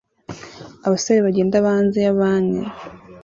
[0.85, 2.63] Abasore bagenda hanze ya banki